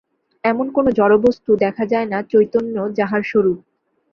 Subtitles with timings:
[0.43, 3.59] এমন কোন জড়বস্তু দেখা যায় না, চৈতন্য যাহার স্বরূপ।